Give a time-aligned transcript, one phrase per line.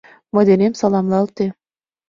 [0.33, 1.45] Мый денем саламлалте.